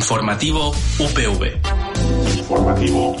Informativo 0.00 0.70
UPV. 0.98 1.60
Informativo. 2.38 3.16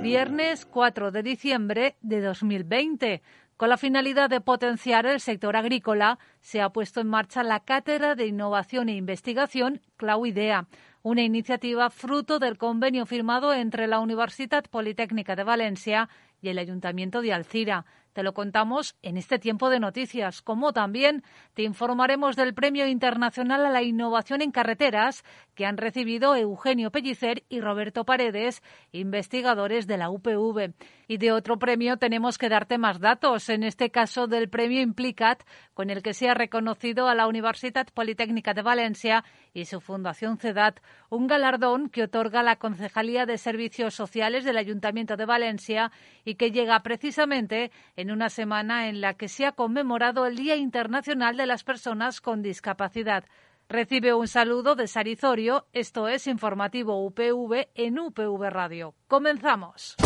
Viernes 0.00 0.64
4 0.66 1.10
de 1.10 1.22
diciembre 1.24 1.96
de 2.00 2.20
2020. 2.20 3.22
Con 3.56 3.70
la 3.70 3.76
finalidad 3.76 4.30
de 4.30 4.40
potenciar 4.40 5.04
el 5.06 5.18
sector 5.18 5.56
agrícola, 5.56 6.20
se 6.42 6.60
ha 6.60 6.70
puesto 6.70 7.00
en 7.00 7.08
marcha 7.08 7.42
la 7.42 7.64
Cátedra 7.64 8.14
de 8.14 8.28
Innovación 8.28 8.88
e 8.88 8.94
Investigación 8.94 9.80
Clauidea, 9.96 10.68
una 11.02 11.22
iniciativa 11.22 11.90
fruto 11.90 12.38
del 12.38 12.56
convenio 12.56 13.04
firmado 13.04 13.52
entre 13.52 13.88
la 13.88 13.98
Universidad 13.98 14.64
Politécnica 14.70 15.34
de 15.34 15.42
Valencia 15.42 16.08
y 16.40 16.50
el 16.50 16.58
Ayuntamiento 16.58 17.20
de 17.20 17.32
Alcira. 17.32 17.84
Te 18.16 18.22
lo 18.22 18.32
contamos 18.32 18.96
en 19.02 19.18
este 19.18 19.38
tiempo 19.38 19.68
de 19.68 19.78
noticias, 19.78 20.40
como 20.40 20.72
también 20.72 21.22
te 21.52 21.64
informaremos 21.64 22.34
del 22.34 22.54
Premio 22.54 22.86
Internacional 22.86 23.66
a 23.66 23.68
la 23.68 23.82
Innovación 23.82 24.40
en 24.40 24.52
Carreteras 24.52 25.22
que 25.54 25.66
han 25.66 25.76
recibido 25.76 26.34
Eugenio 26.34 26.90
Pellicer 26.90 27.42
y 27.50 27.60
Roberto 27.60 28.04
Paredes, 28.04 28.62
investigadores 28.92 29.86
de 29.86 29.98
la 29.98 30.08
UPV. 30.08 30.72
Y 31.08 31.18
de 31.18 31.32
otro 31.32 31.58
premio 31.58 31.98
tenemos 31.98 32.38
que 32.38 32.48
darte 32.48 32.78
más 32.78 33.00
datos, 33.00 33.50
en 33.50 33.62
este 33.62 33.90
caso 33.90 34.26
del 34.26 34.48
Premio 34.48 34.80
Implicat, 34.80 35.42
con 35.74 35.90
el 35.90 36.02
que 36.02 36.14
se 36.14 36.30
ha 36.30 36.34
reconocido 36.34 37.08
a 37.08 37.14
la 37.14 37.26
Universidad 37.26 37.86
Politécnica 37.92 38.54
de 38.54 38.62
Valencia 38.62 39.24
y 39.52 39.66
su 39.66 39.80
Fundación 39.80 40.38
CEDAT, 40.38 40.80
un 41.10 41.26
galardón 41.26 41.90
que 41.90 42.04
otorga 42.04 42.42
la 42.42 42.56
Concejalía 42.56 43.26
de 43.26 43.38
Servicios 43.38 43.94
Sociales 43.94 44.44
del 44.44 44.56
Ayuntamiento 44.56 45.16
de 45.16 45.26
Valencia 45.26 45.92
y 46.24 46.34
que 46.34 46.50
llega 46.50 46.80
precisamente 46.80 47.70
en 47.96 48.05
en 48.06 48.12
una 48.12 48.30
semana 48.30 48.88
en 48.88 49.00
la 49.00 49.14
que 49.14 49.26
se 49.26 49.46
ha 49.46 49.52
conmemorado 49.52 50.26
el 50.26 50.36
Día 50.36 50.54
Internacional 50.54 51.36
de 51.36 51.44
las 51.44 51.64
Personas 51.64 52.20
con 52.20 52.40
Discapacidad. 52.40 53.24
Recibe 53.68 54.14
un 54.14 54.28
saludo 54.28 54.76
de 54.76 54.86
Sarizorio. 54.86 55.66
Esto 55.72 56.06
es 56.06 56.28
Informativo 56.28 57.04
UPV 57.04 57.66
en 57.74 57.98
UPV 57.98 58.48
Radio. 58.48 58.94
Comenzamos. 59.08 59.96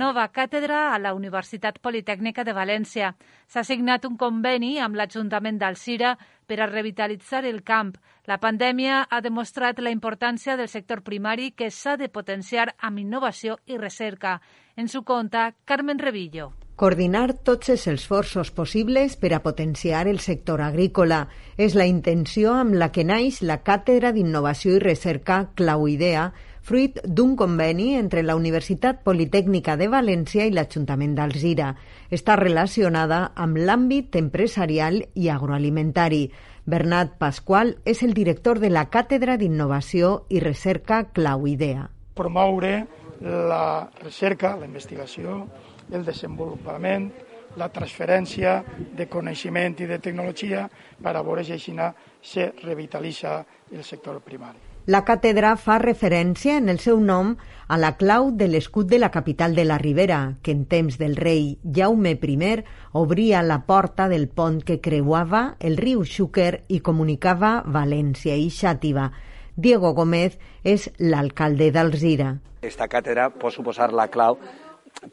Nova 0.00 0.24
càtedra 0.32 0.78
a 0.94 0.98
la 0.98 1.12
Universitat 1.14 1.76
Politècnica 1.84 2.42
de 2.44 2.54
València. 2.56 3.10
S'ha 3.46 3.62
signat 3.68 4.06
un 4.08 4.16
conveni 4.20 4.78
amb 4.80 4.96
l'Ajuntament 4.98 5.58
d'Alcira 5.60 6.14
per 6.48 6.58
a 6.60 6.68
revitalitzar 6.70 7.44
el 7.44 7.60
camp. 7.62 7.92
La 8.26 8.40
pandèmia 8.42 9.02
ha 9.10 9.20
demostrat 9.20 9.78
la 9.78 9.92
importància 9.94 10.56
del 10.56 10.68
sector 10.72 11.04
primari 11.06 11.50
que 11.52 11.70
s'ha 11.70 11.96
de 12.00 12.08
potenciar 12.08 12.70
amb 12.78 12.98
innovació 13.04 13.58
i 13.66 13.78
recerca. 13.78 14.40
En 14.76 14.88
su 14.88 15.04
conta, 15.04 15.52
Carmen 15.64 15.98
Revillo. 15.98 16.52
Coordinar 16.80 17.34
tots 17.44 17.68
els 17.68 17.82
esforços 17.92 18.50
possibles 18.56 19.18
per 19.20 19.34
a 19.36 19.42
potenciar 19.44 20.06
el 20.08 20.18
sector 20.18 20.62
agrícola 20.64 21.26
és 21.60 21.74
la 21.76 21.84
intenció 21.84 22.54
amb 22.56 22.72
la 22.72 22.88
que 22.88 23.04
naix 23.04 23.42
la 23.44 23.58
Càtedra 23.60 24.14
d'Innovació 24.16 24.78
i 24.78 24.80
Recerca 24.80 25.42
Clauidea, 25.54 26.30
fruit 26.62 27.00
d'un 27.04 27.36
conveni 27.36 27.94
entre 27.96 28.22
la 28.22 28.36
Universitat 28.36 29.00
Politècnica 29.06 29.76
de 29.80 29.88
València 29.90 30.46
i 30.46 30.52
l'Ajuntament 30.54 31.16
d'Alzira. 31.16 31.72
Està 32.10 32.36
relacionada 32.40 33.30
amb 33.34 33.58
l'àmbit 33.58 34.16
empresarial 34.20 35.00
i 35.14 35.30
agroalimentari. 35.32 36.28
Bernat 36.70 37.16
Pasqual 37.18 37.74
és 37.88 38.04
el 38.06 38.14
director 38.14 38.60
de 38.60 38.70
la 38.70 38.86
Càtedra 38.92 39.38
d'Innovació 39.40 40.26
i 40.28 40.40
Recerca 40.44 41.04
Clauidea. 41.16 41.88
Promoure 42.14 42.74
la 43.20 43.90
recerca, 44.02 44.54
la 44.56 44.68
investigació, 44.68 45.42
el 45.90 46.04
desenvolupament, 46.04 47.10
la 47.58 47.68
transferència 47.74 48.60
de 48.96 49.08
coneixement 49.10 49.74
i 49.80 49.88
de 49.90 49.98
tecnologia 49.98 50.68
per 51.02 51.16
a 51.16 51.22
veure 51.26 51.44
si 51.44 51.56
així 51.56 51.74
se 52.22 52.52
revitalitza 52.62 53.40
el 53.72 53.82
sector 53.84 54.20
primari. 54.20 54.69
La 54.90 55.04
càtedra 55.06 55.52
fa 55.54 55.76
referència 55.78 56.56
en 56.58 56.68
el 56.72 56.80
seu 56.82 56.96
nom 56.98 57.28
a 57.70 57.76
la 57.78 57.92
clau 57.98 58.32
de 58.34 58.48
l'escut 58.50 58.88
de 58.90 58.98
la 58.98 59.10
capital 59.14 59.54
de 59.54 59.62
la 59.68 59.76
Ribera, 59.78 60.34
que 60.42 60.50
en 60.50 60.64
temps 60.66 60.96
del 60.98 61.14
rei 61.14 61.60
Jaume 61.62 62.16
I 62.18 62.64
obria 62.98 63.42
la 63.42 63.60
porta 63.66 64.08
del 64.08 64.26
pont 64.26 64.58
que 64.64 64.80
creuava 64.80 65.54
el 65.60 65.76
riu 65.76 66.02
Xúquer 66.02 66.64
i 66.66 66.80
comunicava 66.80 67.62
València 67.66 68.34
i 68.34 68.50
Xàtiva. 68.50 69.12
Diego 69.54 69.94
Gómez 69.94 70.38
és 70.64 70.90
l'alcalde 70.98 71.70
d'Alzira. 71.70 72.34
Esta 72.62 72.88
càtedra 72.88 73.30
pot 73.30 73.54
suposar 73.54 73.92
la 73.92 74.08
clau 74.08 74.38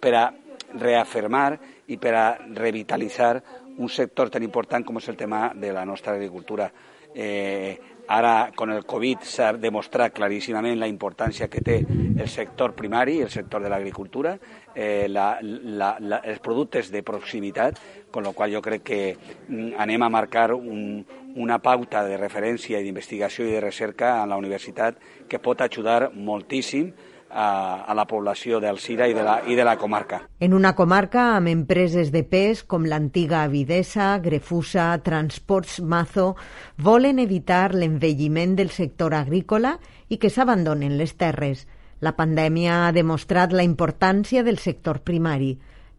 per 0.01 0.16
a 0.16 0.33
reafirmar 0.73 1.59
i 1.85 1.97
per 1.97 2.16
a 2.16 2.27
revitalitzar 2.49 3.43
un 3.77 3.89
sector 3.89 4.29
tan 4.31 4.41
important 4.41 4.83
com 4.83 4.97
és 4.97 5.07
el 5.07 5.17
tema 5.17 5.51
de 5.53 5.71
la 5.71 5.85
nostra 5.85 6.13
agricultura. 6.13 6.71
Eh, 7.16 7.78
ara, 8.07 8.51
con 8.56 8.72
el 8.72 8.85
Covid, 8.85 9.23
s'ha 9.28 9.51
demostrat 9.59 10.13
claríssimament 10.16 10.79
la 10.79 10.88
importància 10.88 11.50
que 11.51 11.62
té 11.62 11.81
el 11.84 12.29
sector 12.31 12.73
primari, 12.75 13.19
el 13.22 13.29
sector 13.29 13.62
de 13.63 13.69
l'agricultura, 13.69 14.38
eh, 14.73 15.07
la, 15.09 15.38
la, 15.41 15.96
la, 16.00 16.22
els 16.23 16.40
productes 16.40 16.91
de 16.91 17.03
proximitat, 17.03 17.79
con 18.12 18.23
lo 18.23 18.34
qual 18.34 18.53
jo 18.56 18.62
crec 18.63 18.84
que 18.88 19.01
mm, 19.17 19.75
anem 19.78 20.03
a 20.03 20.09
marcar 20.09 20.53
un, 20.53 21.03
una 21.35 21.59
pauta 21.59 22.06
de 22.07 22.17
referència 22.17 22.79
i 22.79 22.88
d'investigació 22.88 23.46
i 23.46 23.53
de 23.53 23.62
recerca 23.62 24.22
a 24.22 24.25
la 24.25 24.40
universitat 24.40 24.97
que 25.28 25.40
pot 25.44 25.62
ajudar 25.62 26.13
moltíssim 26.16 26.94
a, 27.29 27.83
a 27.85 27.93
la 27.93 28.05
població 28.07 28.59
del 28.59 28.79
Sira 28.79 29.07
i 29.07 29.13
de, 29.13 29.23
la, 29.23 29.41
i 29.47 29.55
de 29.55 29.65
la 29.67 29.77
comarca. 29.77 30.21
En 30.39 30.53
una 30.53 30.73
comarca 30.75 31.35
amb 31.35 31.51
empreses 31.51 32.11
de 32.11 32.23
pes 32.23 32.63
com 32.63 32.85
l'antiga 32.85 33.43
Avidesa, 33.43 34.17
Grefusa, 34.23 34.89
Transports 35.03 35.79
Mazo, 35.81 36.35
volen 36.77 37.19
evitar 37.19 37.73
l'envelliment 37.75 38.55
del 38.57 38.71
sector 38.71 39.16
agrícola 39.17 39.77
i 40.09 40.17
que 40.17 40.31
s'abandonen 40.31 40.97
les 40.97 41.16
terres. 41.17 41.67
La 41.99 42.13
pandèmia 42.17 42.85
ha 42.85 42.91
demostrat 42.93 43.53
la 43.53 43.66
importància 43.66 44.43
del 44.43 44.59
sector 44.61 45.01
primari. 45.01 45.55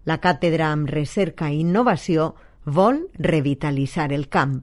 La 0.06 0.20
càtedra 0.22 0.70
amb 0.72 0.88
recerca 0.88 1.50
i 1.50 1.60
innovació 1.64 2.34
vol 2.64 3.02
revitalitzar 3.18 4.12
el 4.12 4.28
camp. 4.28 4.62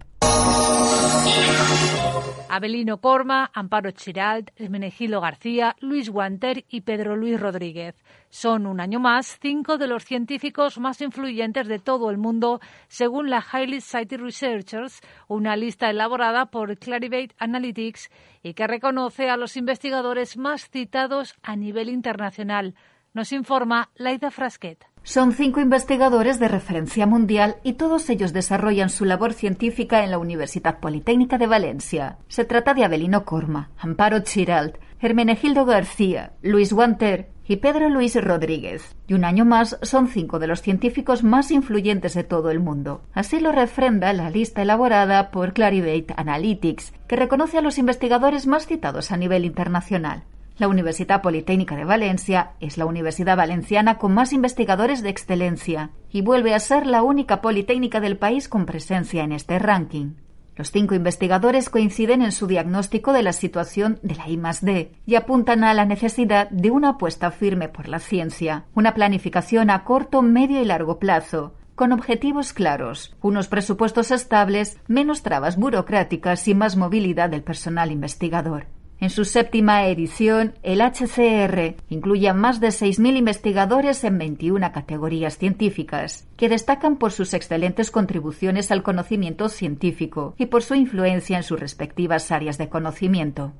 Abelino 2.55 3.01
Corma, 3.01 3.51
Amparo 3.53 3.91
Chiralt, 3.91 4.49
Hermenegildo 4.55 5.19
García, 5.19 5.75
Luis 5.81 6.09
Guanter 6.09 6.63
y 6.69 6.81
Pedro 6.81 7.17
Luis 7.17 7.37
Rodríguez. 7.37 8.01
Son 8.29 8.65
un 8.65 8.79
año 8.79 9.01
más 9.01 9.37
cinco 9.41 9.77
de 9.77 9.87
los 9.87 10.05
científicos 10.05 10.77
más 10.77 11.01
influyentes 11.01 11.67
de 11.67 11.79
todo 11.79 12.09
el 12.09 12.17
mundo, 12.17 12.61
según 12.87 13.29
la 13.29 13.43
Highly 13.43 13.81
Cited 13.81 14.21
Researchers, 14.21 15.01
una 15.27 15.57
lista 15.57 15.89
elaborada 15.89 16.45
por 16.45 16.77
Clarivate 16.77 17.35
Analytics 17.39 18.09
y 18.41 18.53
que 18.53 18.67
reconoce 18.67 19.29
a 19.29 19.35
los 19.35 19.57
investigadores 19.57 20.37
más 20.37 20.69
citados 20.69 21.35
a 21.43 21.57
nivel 21.57 21.89
internacional. 21.89 22.73
Nos 23.13 23.33
informa 23.33 23.89
Laida 23.95 24.31
Frasquet. 24.31 24.94
Son 25.07 25.33
cinco 25.33 25.59
investigadores 25.59 26.39
de 26.39 26.47
referencia 26.47 27.05
mundial 27.05 27.57
y 27.61 27.73
todos 27.73 28.09
ellos 28.09 28.33
desarrollan 28.33 28.89
su 28.89 29.05
labor 29.05 29.33
científica 29.33 30.03
en 30.03 30.09
la 30.09 30.17
Universidad 30.17 30.79
Politécnica 30.79 31.37
de 31.37 31.45
Valencia. 31.45 32.17
Se 32.27 32.43
trata 32.43 32.73
de 32.73 32.85
Abelino 32.85 33.23
Corma, 33.23 33.69
Amparo 33.77 34.21
Chiralt, 34.21 34.77
Hermenegildo 34.99 35.63
García, 35.65 36.33
Luis 36.41 36.73
Guanter 36.73 37.29
y 37.47 37.57
Pedro 37.57 37.87
Luis 37.89 38.19
Rodríguez. 38.19 38.95
Y 39.07 39.13
un 39.13 39.25
año 39.25 39.45
más 39.45 39.77
son 39.83 40.07
cinco 40.07 40.39
de 40.39 40.47
los 40.47 40.63
científicos 40.63 41.23
más 41.23 41.51
influyentes 41.51 42.15
de 42.15 42.23
todo 42.23 42.49
el 42.49 42.59
mundo. 42.59 43.03
Así 43.13 43.39
lo 43.39 43.51
refrenda 43.51 44.11
la 44.11 44.31
lista 44.31 44.63
elaborada 44.63 45.29
por 45.29 45.53
Clarivate 45.53 46.15
Analytics, 46.17 46.93
que 47.07 47.15
reconoce 47.15 47.59
a 47.59 47.61
los 47.61 47.77
investigadores 47.77 48.47
más 48.47 48.65
citados 48.65 49.11
a 49.11 49.17
nivel 49.17 49.45
internacional. 49.45 50.23
La 50.57 50.69
Universidad 50.69 51.21
Politécnica 51.21 51.75
de 51.75 51.83
Valencia 51.83 52.51
es 52.61 52.77
la 52.77 52.85
universidad 52.85 53.35
valenciana 53.35 53.97
con 53.97 54.13
más 54.13 54.31
investigadores 54.31 55.03
de 55.03 55.09
excelencia 55.09 55.89
y 56.09 56.21
vuelve 56.21 56.53
a 56.53 56.59
ser 56.61 56.87
la 56.87 57.03
única 57.03 57.41
politécnica 57.41 57.99
del 57.99 58.17
país 58.17 58.47
con 58.47 58.65
presencia 58.65 59.23
en 59.23 59.33
este 59.33 59.59
ranking. 59.59 60.13
Los 60.55 60.71
cinco 60.71 60.95
investigadores 60.95 61.69
coinciden 61.69 62.21
en 62.21 62.31
su 62.31 62.47
diagnóstico 62.47 63.11
de 63.11 63.23
la 63.23 63.33
situación 63.33 63.99
de 64.01 64.15
la 64.15 64.29
I+D 64.29 64.93
y 65.05 65.15
apuntan 65.15 65.65
a 65.65 65.73
la 65.73 65.83
necesidad 65.83 66.49
de 66.51 66.71
una 66.71 66.91
apuesta 66.91 67.31
firme 67.31 67.67
por 67.67 67.89
la 67.89 67.99
ciencia, 67.99 68.63
una 68.73 68.93
planificación 68.93 69.69
a 69.69 69.83
corto, 69.83 70.21
medio 70.21 70.61
y 70.61 70.65
largo 70.65 70.99
plazo, 70.99 71.55
con 71.75 71.91
objetivos 71.91 72.53
claros, 72.53 73.13
unos 73.21 73.49
presupuestos 73.49 74.11
estables, 74.11 74.79
menos 74.87 75.21
trabas 75.21 75.57
burocráticas 75.57 76.47
y 76.47 76.55
más 76.55 76.77
movilidad 76.77 77.29
del 77.29 77.43
personal 77.43 77.91
investigador. 77.91 78.67
En 78.99 79.09
su 79.09 79.25
séptima 79.25 79.87
edición, 79.87 80.53
el 80.63 80.79
HCR 80.81 81.75
incluye 81.89 82.29
a 82.29 82.33
más 82.33 82.59
de 82.59 82.69
6.000 82.69 83.17
investigadores 83.17 84.03
en 84.03 84.17
21 84.17 84.71
categorías 84.71 85.37
científicas, 85.37 86.27
que 86.37 86.49
destacan 86.49 86.95
por 86.95 87.11
sus 87.11 87.33
excelentes 87.33 87.91
contribuciones 87.91 88.71
al 88.71 88.83
conocimiento 88.83 89.49
científico 89.49 90.33
y 90.37 90.45
por 90.45 90.63
su 90.63 90.75
influencia 90.75 91.37
en 91.37 91.43
sus 91.43 91.59
respectivas 91.59 92.31
áreas 92.31 92.57
de 92.57 92.69
conocimiento. 92.69 93.53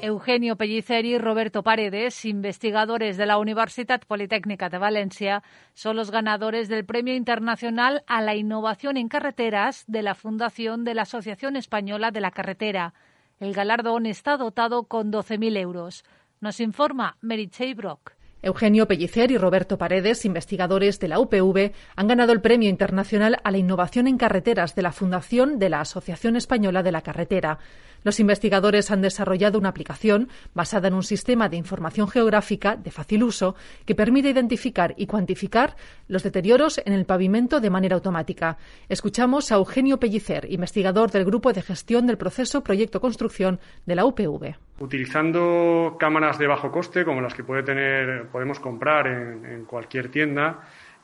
Eugenio 0.00 0.54
Pellicer 0.54 1.04
y 1.04 1.18
Roberto 1.18 1.64
Paredes, 1.64 2.24
investigadores 2.24 3.16
de 3.16 3.26
la 3.26 3.36
Universidad 3.36 4.00
Politécnica 4.06 4.68
de 4.68 4.78
Valencia, 4.78 5.42
son 5.74 5.96
los 5.96 6.12
ganadores 6.12 6.68
del 6.68 6.84
Premio 6.84 7.16
Internacional 7.16 8.04
a 8.06 8.20
la 8.20 8.36
Innovación 8.36 8.96
en 8.96 9.08
Carreteras 9.08 9.84
de 9.88 10.02
la 10.02 10.14
Fundación 10.14 10.84
de 10.84 10.94
la 10.94 11.02
Asociación 11.02 11.56
Española 11.56 12.12
de 12.12 12.20
la 12.20 12.30
Carretera. 12.30 12.94
El 13.40 13.52
galardón 13.52 14.06
está 14.06 14.36
dotado 14.36 14.84
con 14.84 15.10
12.000 15.10 15.58
euros. 15.58 16.04
Nos 16.40 16.60
informa 16.60 17.16
Meritxell 17.20 17.74
Brock. 17.74 18.17
Eugenio 18.40 18.86
Pellicer 18.86 19.32
y 19.32 19.36
Roberto 19.36 19.78
Paredes, 19.78 20.24
investigadores 20.24 21.00
de 21.00 21.08
la 21.08 21.18
UPV, 21.18 21.72
han 21.96 22.06
ganado 22.06 22.32
el 22.32 22.40
Premio 22.40 22.68
Internacional 22.68 23.38
a 23.42 23.50
la 23.50 23.58
Innovación 23.58 24.06
en 24.06 24.16
Carreteras 24.16 24.76
de 24.76 24.82
la 24.82 24.92
Fundación 24.92 25.58
de 25.58 25.68
la 25.68 25.80
Asociación 25.80 26.36
Española 26.36 26.84
de 26.84 26.92
la 26.92 27.02
Carretera. 27.02 27.58
Los 28.04 28.20
investigadores 28.20 28.92
han 28.92 29.02
desarrollado 29.02 29.58
una 29.58 29.70
aplicación 29.70 30.28
basada 30.54 30.86
en 30.86 30.94
un 30.94 31.02
sistema 31.02 31.48
de 31.48 31.56
información 31.56 32.06
geográfica 32.06 32.76
de 32.76 32.92
fácil 32.92 33.24
uso 33.24 33.56
que 33.84 33.96
permite 33.96 34.30
identificar 34.30 34.94
y 34.96 35.06
cuantificar 35.06 35.74
los 36.06 36.22
deterioros 36.22 36.80
en 36.84 36.92
el 36.92 37.06
pavimento 37.06 37.60
de 37.60 37.70
manera 37.70 37.96
automática. 37.96 38.56
Escuchamos 38.88 39.50
a 39.50 39.56
Eugenio 39.56 39.98
Pellicer, 39.98 40.46
investigador 40.48 41.10
del 41.10 41.24
Grupo 41.24 41.52
de 41.52 41.62
Gestión 41.62 42.06
del 42.06 42.18
Proceso 42.18 42.62
Proyecto 42.62 43.00
Construcción 43.00 43.58
de 43.84 43.96
la 43.96 44.04
UPV. 44.04 44.67
Utilizando 44.80 45.96
cámaras 45.98 46.38
de 46.38 46.46
bajo 46.46 46.70
coste, 46.70 47.04
como 47.04 47.20
las 47.20 47.34
que 47.34 47.42
puede 47.42 47.64
tener, 47.64 48.26
podemos 48.28 48.60
comprar 48.60 49.06
en, 49.08 49.64
cualquier 49.64 50.08
tienda, 50.08 50.60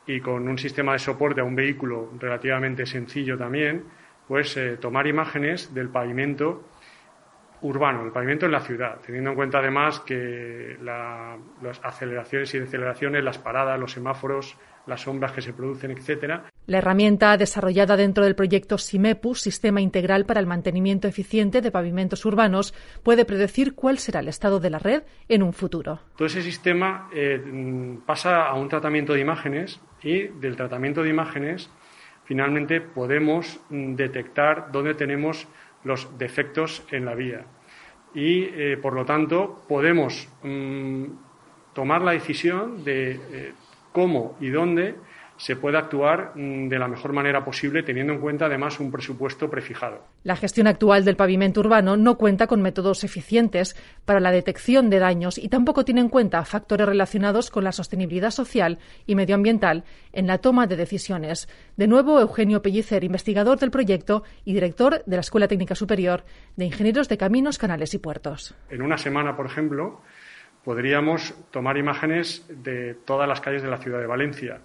y 0.07 0.21
con 0.21 0.47
un 0.47 0.57
sistema 0.57 0.93
de 0.93 0.99
soporte 0.99 1.41
a 1.41 1.43
un 1.43 1.55
vehículo 1.55 2.11
relativamente 2.19 2.85
sencillo 2.85 3.37
también, 3.37 3.83
pues 4.27 4.55
eh, 4.55 4.77
tomar 4.77 5.07
imágenes 5.07 5.73
del 5.73 5.89
pavimento 5.89 6.63
urbano, 7.65 8.03
el 8.03 8.11
pavimento 8.11 8.45
en 8.45 8.51
la 8.51 8.59
ciudad, 8.59 8.99
teniendo 9.05 9.31
en 9.31 9.35
cuenta 9.35 9.59
además 9.59 9.99
que 10.01 10.77
las 10.81 11.79
aceleraciones 11.83 12.53
y 12.53 12.59
deceleraciones, 12.59 13.23
las 13.23 13.37
paradas, 13.37 13.79
los 13.79 13.91
semáforos, 13.91 14.57
las 14.87 15.01
sombras 15.01 15.31
que 15.31 15.41
se 15.41 15.53
producen, 15.53 15.91
etcétera. 15.91 16.45
La 16.67 16.77
herramienta 16.77 17.35
desarrollada 17.37 17.97
dentro 17.97 18.23
del 18.23 18.35
proyecto 18.35 18.77
SIMEPU, 18.77 19.35
Sistema 19.35 19.81
Integral 19.81 20.25
para 20.25 20.39
el 20.39 20.47
Mantenimiento 20.47 21.07
Eficiente 21.07 21.61
de 21.61 21.71
Pavimentos 21.71 22.25
Urbanos, 22.25 22.73
puede 23.03 23.25
predecir 23.25 23.73
cuál 23.73 23.97
será 23.97 24.19
el 24.19 24.27
estado 24.27 24.59
de 24.59 24.69
la 24.69 24.79
red 24.79 25.03
en 25.27 25.43
un 25.43 25.53
futuro. 25.53 25.99
Todo 26.15 26.27
ese 26.27 26.41
sistema 26.41 27.09
eh, 27.13 27.41
pasa 28.05 28.45
a 28.45 28.53
un 28.53 28.69
tratamiento 28.69 29.13
de 29.13 29.21
imágenes 29.21 29.81
y 30.03 30.27
del 30.27 30.55
tratamiento 30.55 31.01
de 31.01 31.09
imágenes 31.09 31.69
finalmente 32.25 32.81
podemos 32.81 33.59
mm, 33.69 33.95
detectar 33.95 34.71
dónde 34.71 34.93
tenemos 34.95 35.47
los 35.83 36.17
defectos 36.17 36.83
en 36.91 37.05
la 37.05 37.15
vía. 37.15 37.45
Y, 38.15 38.45
eh, 38.45 38.79
por 38.81 38.93
lo 38.93 39.05
tanto, 39.05 39.61
podemos 39.67 40.27
mm, 40.41 41.03
tomar 41.73 42.01
la 42.01 42.13
decisión 42.13 42.83
de 42.85 43.11
eh, 43.11 43.53
cómo 43.91 44.37
y 44.39 44.49
dónde 44.49 44.95
se 45.37 45.55
puede 45.55 45.77
actuar 45.77 46.31
mm, 46.35 46.69
de 46.69 46.79
la 46.79 46.87
mejor 46.87 47.13
manera 47.13 47.43
posible, 47.43 47.83
teniendo 47.83 48.13
en 48.13 48.19
cuenta 48.19 48.45
además 48.45 48.79
un 48.79 48.91
presupuesto 48.91 49.49
prefijado. 49.49 50.05
La 50.23 50.35
gestión 50.35 50.67
actual 50.67 51.03
del 51.03 51.15
pavimento 51.15 51.59
urbano 51.59 51.97
no 51.97 52.17
cuenta 52.17 52.47
con 52.47 52.61
métodos 52.61 53.03
eficientes 53.03 53.75
para 54.05 54.19
la 54.19 54.31
detección 54.31 54.89
de 54.89 54.99
daños 54.99 55.37
y 55.37 55.49
tampoco 55.49 55.83
tiene 55.83 56.01
en 56.01 56.09
cuenta 56.09 56.43
factores 56.45 56.87
relacionados 56.87 57.49
con 57.51 57.63
la 57.63 57.71
sostenibilidad 57.71 58.31
social 58.31 58.79
y 59.05 59.15
medioambiental 59.15 59.83
en 60.13 60.27
la 60.27 60.37
toma 60.37 60.67
de 60.67 60.77
decisiones. 60.77 61.49
De 61.75 61.87
nuevo, 61.87 62.19
Eugenio 62.19 62.61
Pellicer, 62.61 63.03
investigador 63.03 63.59
del 63.59 63.71
proyecto 63.71 64.23
y 64.45 64.53
director 64.53 65.03
de 65.05 65.15
la 65.15 65.21
Escuela 65.21 65.47
Técnica 65.47 65.75
Superior 65.75 66.23
de 66.55 66.65
Ingenieros 66.65 67.09
de 67.09 67.17
Caminos, 67.17 67.57
Canales 67.57 67.93
y 67.93 67.97
Puertos. 67.97 68.55
En 68.69 68.81
una 68.81 68.97
semana, 68.97 69.35
por 69.35 69.45
ejemplo, 69.45 70.01
podríamos 70.63 71.33
tomar 71.51 71.77
imágenes 71.77 72.45
de 72.49 72.95
todas 73.05 73.27
las 73.27 73.41
calles 73.41 73.61
de 73.61 73.69
la 73.69 73.77
ciudad 73.77 73.99
de 73.99 74.07
Valencia 74.07 74.61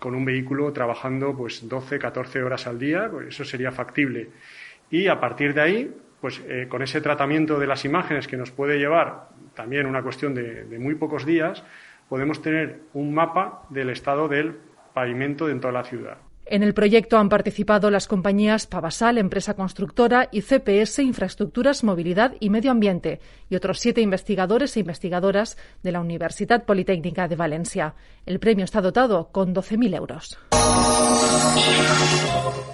con 0.00 0.16
un 0.16 0.24
vehículo 0.24 0.72
trabajando 0.72 1.36
pues 1.36 1.68
12, 1.68 2.00
14 2.00 2.42
horas 2.42 2.66
al 2.66 2.78
día, 2.78 3.08
pues 3.08 3.28
eso 3.28 3.44
sería 3.44 3.70
factible. 3.70 4.30
Y 4.90 5.06
a 5.06 5.20
partir 5.20 5.54
de 5.54 5.60
ahí, 5.60 5.94
pues 6.20 6.42
eh, 6.48 6.66
con 6.68 6.82
ese 6.82 7.00
tratamiento 7.00 7.60
de 7.60 7.68
las 7.68 7.84
imágenes 7.84 8.26
que 8.26 8.36
nos 8.36 8.50
puede 8.50 8.78
llevar 8.78 9.28
también 9.54 9.86
una 9.86 10.02
cuestión 10.02 10.34
de, 10.34 10.64
de 10.64 10.78
muy 10.78 10.96
pocos 10.96 11.24
días, 11.24 11.62
podemos 12.08 12.42
tener 12.42 12.80
un 12.94 13.14
mapa 13.14 13.62
del 13.68 13.90
estado 13.90 14.26
del 14.26 14.56
pavimento 14.94 15.46
dentro 15.46 15.68
de 15.68 15.74
la 15.74 15.84
ciudad. 15.84 16.16
En 16.50 16.64
el 16.64 16.74
proyecto 16.74 17.16
han 17.16 17.28
participado 17.28 17.92
las 17.92 18.08
compañías 18.08 18.66
Pavasal, 18.66 19.18
empresa 19.18 19.54
constructora, 19.54 20.28
y 20.32 20.42
CPS, 20.42 20.98
Infraestructuras, 20.98 21.84
Movilidad 21.84 22.34
y 22.40 22.50
Medio 22.50 22.72
Ambiente, 22.72 23.20
y 23.48 23.54
otros 23.54 23.78
siete 23.78 24.00
investigadores 24.00 24.76
e 24.76 24.80
investigadoras 24.80 25.56
de 25.84 25.92
la 25.92 26.00
Universidad 26.00 26.64
Politécnica 26.64 27.28
de 27.28 27.36
Valencia. 27.36 27.94
El 28.26 28.40
premio 28.40 28.64
está 28.64 28.80
dotado 28.80 29.30
con 29.30 29.54
12.000 29.54 29.94
euros. 29.94 30.38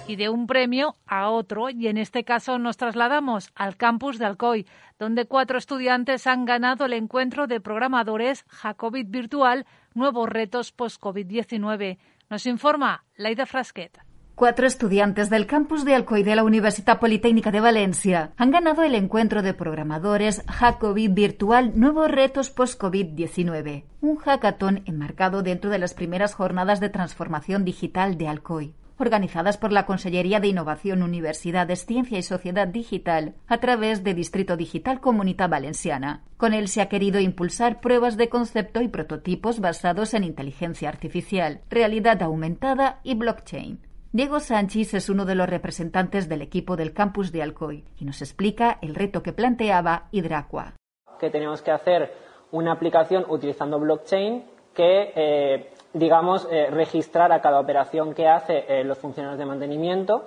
Y 0.07 0.15
de 0.15 0.29
un 0.29 0.47
premio 0.47 0.95
a 1.05 1.29
otro, 1.29 1.69
y 1.69 1.87
en 1.87 1.99
este 1.99 2.23
caso 2.23 2.57
nos 2.57 2.77
trasladamos 2.77 3.51
al 3.53 3.77
campus 3.77 4.17
de 4.17 4.25
Alcoy, 4.25 4.65
donde 4.97 5.25
cuatro 5.27 5.59
estudiantes 5.59 6.25
han 6.25 6.45
ganado 6.45 6.85
el 6.85 6.93
encuentro 6.93 7.45
de 7.45 7.61
programadores 7.61 8.43
Jacobit 8.47 9.11
Virtual 9.11 9.67
Nuevos 9.93 10.29
Retos 10.29 10.71
Post-COVID-19. 10.71 11.99
Nos 12.29 12.45
informa 12.45 13.05
Laida 13.15 13.45
Frasquet. 13.45 14.01
Cuatro 14.35 14.67
estudiantes 14.67 15.29
del 15.29 15.47
campus 15.47 15.85
de 15.85 15.95
Alcoy 15.95 16.23
de 16.23 16.35
la 16.35 16.43
Universidad 16.43 16.99
Politécnica 16.99 17.51
de 17.51 17.61
Valencia 17.61 18.33
han 18.35 18.51
ganado 18.51 18.83
el 18.83 18.95
encuentro 18.95 19.41
de 19.41 19.53
programadores 19.53 20.43
Jacobit 20.45 21.13
Virtual 21.13 21.79
Nuevos 21.79 22.11
Retos 22.11 22.49
Post-COVID-19, 22.49 23.85
un 24.01 24.17
hackathon 24.17 24.83
enmarcado 24.85 25.41
dentro 25.41 25.69
de 25.69 25.79
las 25.79 25.93
primeras 25.93 26.33
jornadas 26.33 26.81
de 26.81 26.89
transformación 26.89 27.63
digital 27.63 28.17
de 28.17 28.27
Alcoy 28.27 28.75
organizadas 28.99 29.57
por 29.57 29.71
la 29.71 29.85
Consellería 29.85 30.39
de 30.39 30.47
Innovación, 30.47 31.03
Universidades, 31.03 31.85
Ciencia 31.85 32.17
y 32.17 32.23
Sociedad 32.23 32.67
Digital 32.67 33.35
a 33.47 33.59
través 33.59 34.03
de 34.03 34.13
Distrito 34.13 34.57
Digital 34.57 34.99
Comunidad 34.99 35.49
Valenciana. 35.49 36.23
Con 36.37 36.53
él 36.53 36.67
se 36.67 36.81
ha 36.81 36.89
querido 36.89 37.19
impulsar 37.19 37.79
pruebas 37.79 38.17
de 38.17 38.29
concepto 38.29 38.81
y 38.81 38.87
prototipos 38.87 39.59
basados 39.59 40.13
en 40.13 40.23
inteligencia 40.23 40.89
artificial, 40.89 41.61
realidad 41.69 42.21
aumentada 42.21 42.99
y 43.03 43.15
blockchain. 43.15 43.79
Diego 44.13 44.39
Sánchez 44.39 44.93
es 44.93 45.09
uno 45.09 45.25
de 45.25 45.35
los 45.35 45.49
representantes 45.49 46.29
del 46.29 46.41
equipo 46.41 46.75
del 46.75 46.93
campus 46.93 47.31
de 47.31 47.43
Alcoy 47.43 47.83
y 47.99 48.05
nos 48.05 48.21
explica 48.21 48.79
el 48.81 48.95
reto 48.95 49.21
que 49.21 49.33
planteaba 49.33 50.07
Hidraqua. 50.11 50.73
Que 51.19 51.29
que 51.29 51.71
hacer 51.71 52.13
una 52.51 52.71
aplicación 52.71 53.25
utilizando 53.27 53.79
blockchain 53.79 54.45
que 54.73 55.11
eh, 55.15 55.69
digamos, 55.97 56.47
eh, 56.51 56.67
registrar 56.69 57.31
a 57.31 57.41
cada 57.41 57.59
operación 57.59 58.13
que 58.13 58.27
hace 58.27 58.65
eh, 58.67 58.83
los 58.83 58.97
funcionarios 58.97 59.39
de 59.39 59.45
mantenimiento, 59.45 60.25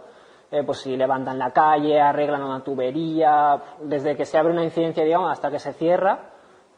eh, 0.51 0.63
pues 0.65 0.79
si 0.79 0.97
levantan 0.97 1.39
la 1.39 1.53
calle, 1.53 2.01
arreglan 2.01 2.43
una 2.43 2.63
tubería, 2.63 3.63
desde 3.83 4.17
que 4.17 4.25
se 4.25 4.37
abre 4.37 4.53
una 4.53 4.65
incidencia, 4.65 5.05
digamos, 5.05 5.31
hasta 5.31 5.51
que 5.51 5.59
se 5.59 5.73
cierra, 5.73 6.31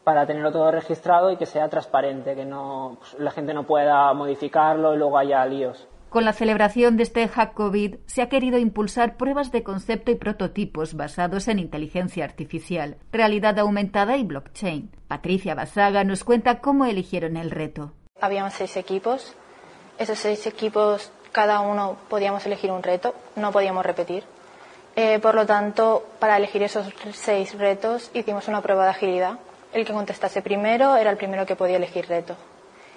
para 0.03 0.25
tenerlo 0.25 0.51
todo 0.51 0.69
registrado 0.69 1.31
y 1.31 1.37
que 1.37 1.45
sea 1.45 1.69
transparente, 1.69 2.35
que 2.35 2.45
no, 2.45 2.97
pues, 2.99 3.19
la 3.19 3.31
gente 3.31 3.53
no 3.53 3.65
pueda 3.65 4.13
modificarlo 4.13 4.93
y 4.93 4.97
luego 4.97 5.17
haya 5.17 5.45
líos. 5.45 5.87
Con 6.09 6.25
la 6.25 6.33
celebración 6.33 6.95
de 6.95 7.03
este 7.03 7.27
Hack 7.27 7.55
COVID 7.55 7.95
se 8.05 8.21
ha 8.21 8.29
querido 8.29 8.59
impulsar 8.59 9.17
pruebas 9.17 9.51
de 9.51 9.63
concepto 9.63 10.11
y 10.11 10.15
prototipos 10.15 10.93
basados 10.93 11.47
en 11.47 11.57
inteligencia 11.57 12.23
artificial, 12.25 12.97
realidad 13.11 13.57
aumentada 13.57 14.17
y 14.17 14.23
blockchain. 14.23 14.91
Patricia 15.07 15.55
Basaga 15.55 16.03
nos 16.03 16.23
cuenta 16.23 16.59
cómo 16.59 16.85
eligieron 16.85 17.35
el 17.35 17.49
reto 17.49 17.93
habíamos 18.23 18.53
seis 18.53 18.77
equipos. 18.77 19.33
Esos 19.99 20.17
seis 20.17 20.47
equipos, 20.47 21.11
cada 21.33 21.59
uno 21.59 21.97
podíamos 22.07 22.45
elegir 22.45 22.71
un 22.71 22.81
reto, 22.81 23.13
no 23.35 23.51
podíamos 23.51 23.85
repetir. 23.85 24.23
Eh, 24.95 25.19
por 25.19 25.35
lo 25.35 25.45
tanto, 25.45 26.05
para 26.19 26.37
elegir 26.37 26.63
esos 26.63 26.87
seis 27.11 27.57
retos 27.57 28.09
hicimos 28.13 28.47
una 28.47 28.61
prueba 28.61 28.85
de 28.85 28.91
agilidad. 28.91 29.39
El 29.73 29.85
que 29.85 29.91
contestase 29.91 30.41
primero 30.41 30.95
era 30.95 31.11
el 31.11 31.17
primero 31.17 31.45
que 31.45 31.57
podía 31.57 31.75
elegir 31.75 32.07
reto. 32.07 32.35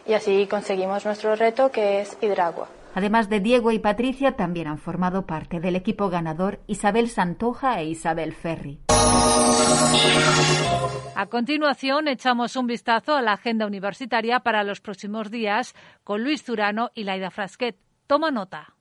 Y 0.06 0.14
así 0.14 0.46
conseguimos 0.46 1.04
nuestro 1.04 1.34
reto, 1.34 1.72
que 1.72 2.00
es 2.00 2.16
Hidragua. 2.20 2.68
Además 2.96 3.28
de 3.28 3.40
Diego 3.40 3.72
y 3.72 3.78
Patricia, 3.78 4.36
también 4.36 4.68
han 4.68 4.78
formado 4.78 5.26
parte 5.26 5.60
del 5.60 5.76
equipo 5.76 6.08
ganador 6.08 6.60
Isabel 6.66 7.10
Santoja 7.10 7.78
e 7.78 7.88
Isabel 7.88 8.32
Ferri. 8.32 8.80
A 11.14 11.26
continuación, 11.26 12.08
echamos 12.08 12.56
un 12.56 12.66
vistazo 12.66 13.14
a 13.14 13.20
la 13.20 13.34
agenda 13.34 13.66
universitaria 13.66 14.40
para 14.40 14.64
los 14.64 14.80
próximos 14.80 15.30
días 15.30 15.74
con 16.04 16.24
Luis 16.24 16.42
Zurano 16.42 16.90
y 16.94 17.04
Laida 17.04 17.30
Frasquet. 17.30 17.76
Toma 18.06 18.30
nota. 18.30 18.72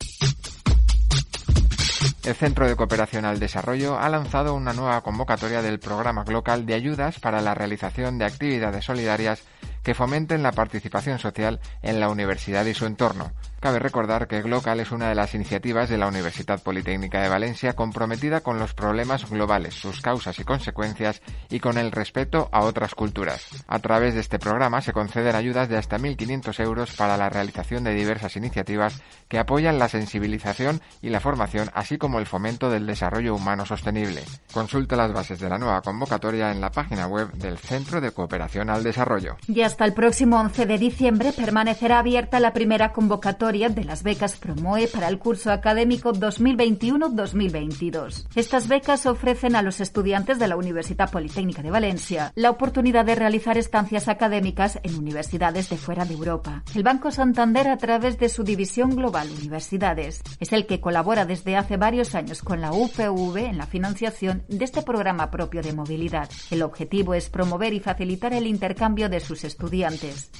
El 2.23 2.35
Centro 2.35 2.69
de 2.69 2.75
Cooperación 2.77 3.25
al 3.25 3.37
Desarrollo 3.37 3.99
ha 3.99 4.07
lanzado 4.07 4.55
una 4.55 4.71
nueva 4.71 5.01
convocatoria 5.01 5.61
del 5.61 5.79
Programa 5.79 6.23
Glocal 6.23 6.65
de 6.65 6.73
Ayudas 6.73 7.19
para 7.19 7.41
la 7.41 7.53
realización 7.53 8.17
de 8.17 8.25
actividades 8.25 8.85
solidarias 8.85 9.45
que 9.85 9.93
fomenten 9.93 10.41
la 10.41 10.51
participación 10.51 11.19
social 11.19 11.61
en 11.83 11.99
la 11.99 12.09
universidad 12.09 12.65
y 12.65 12.73
su 12.73 12.87
entorno. 12.87 13.31
Cabe 13.59 13.79
recordar 13.79 14.27
que 14.27 14.41
Glocal 14.41 14.79
es 14.79 14.91
una 14.91 15.09
de 15.09 15.15
las 15.15 15.33
iniciativas 15.33 15.89
de 15.89 15.97
la 15.97 16.07
Universidad 16.07 16.61
Politécnica 16.61 17.21
de 17.21 17.29
Valencia 17.29 17.73
comprometida 17.73 18.41
con 18.41 18.59
los 18.59 18.73
problemas 18.73 19.29
globales, 19.29 19.73
sus 19.73 20.01
causas 20.01 20.37
y 20.39 20.43
consecuencias 20.43 21.21
y 21.49 21.59
con 21.59 21.77
el 21.77 21.91
respeto 21.91 22.49
a 22.51 22.63
otras 22.63 22.93
culturas. 22.93 23.47
A 23.67 23.79
través 23.79 24.13
de 24.13 24.19
este 24.19 24.39
programa 24.39 24.81
se 24.81 24.93
conceden 24.93 25.35
ayudas 25.35 25.69
de 25.69 25.77
hasta 25.77 25.97
1.500 25.97 26.59
euros 26.63 26.91
para 26.95 27.17
la 27.17 27.29
realización 27.29 27.83
de 27.83 27.93
diversas 27.93 28.35
iniciativas 28.35 29.01
que 29.27 29.39
apoyan 29.39 29.79
la 29.79 29.89
sensibilización 29.89 30.81
y 31.01 31.09
la 31.09 31.19
formación, 31.19 31.69
así 31.73 31.97
como 31.97 32.19
el 32.19 32.25
fomento 32.25 32.69
del 32.69 32.85
desarrollo 32.85 33.35
humano 33.35 33.65
sostenible. 33.65 34.23
Consulta 34.51 34.95
las 34.95 35.13
bases 35.13 35.39
de 35.39 35.49
la 35.49 35.57
nueva 35.57 35.81
convocatoria 35.81 36.51
en 36.51 36.61
la 36.61 36.71
página 36.71 37.07
web 37.07 37.31
del 37.33 37.57
Centro 37.57 38.01
de 38.01 38.11
Cooperación 38.11 38.69
al 38.69 38.83
Desarrollo. 38.83 39.37
Hasta 39.75 39.83
el 39.83 39.93
próximo 39.93 40.39
11 40.39 40.67
de 40.67 40.77
diciembre 40.77 41.33
permanecerá 41.33 41.99
abierta 41.99 42.39
la 42.39 42.53
primera 42.53 42.93
convocatoria 42.93 43.67
de 43.67 43.83
las 43.83 44.03
becas 44.03 44.37
Promoe 44.37 44.87
para 44.87 45.09
el 45.09 45.19
curso 45.19 45.51
académico 45.51 46.13
2021-2022. 46.13 48.25
Estas 48.35 48.69
becas 48.69 49.05
ofrecen 49.05 49.53
a 49.53 49.61
los 49.61 49.81
estudiantes 49.81 50.39
de 50.39 50.47
la 50.47 50.55
Universidad 50.55 51.11
Politécnica 51.11 51.61
de 51.61 51.71
Valencia 51.71 52.31
la 52.35 52.51
oportunidad 52.51 53.03
de 53.03 53.15
realizar 53.15 53.57
estancias 53.57 54.07
académicas 54.07 54.79
en 54.81 54.95
universidades 54.95 55.69
de 55.69 55.75
fuera 55.75 56.05
de 56.05 56.13
Europa. 56.13 56.63
El 56.73 56.83
Banco 56.83 57.11
Santander, 57.11 57.67
a 57.67 57.75
través 57.75 58.17
de 58.17 58.29
su 58.29 58.45
división 58.45 58.95
global 58.95 59.27
Universidades, 59.29 60.21
es 60.39 60.53
el 60.53 60.67
que 60.67 60.79
colabora 60.79 61.25
desde 61.25 61.57
hace 61.57 61.75
varios 61.75 62.15
años 62.15 62.41
con 62.41 62.61
la 62.61 62.71
UPV 62.71 63.39
en 63.39 63.57
la 63.57 63.67
financiación 63.67 64.45
de 64.47 64.63
este 64.63 64.83
programa 64.83 65.31
propio 65.31 65.61
de 65.61 65.73
movilidad. 65.73 66.29
El 66.49 66.61
objetivo 66.61 67.13
es 67.13 67.29
promover 67.29 67.73
y 67.73 67.81
facilitar 67.81 68.31
el 68.31 68.47
intercambio 68.47 69.09
de 69.09 69.19
sus 69.19 69.43
estudiantes 69.43 69.64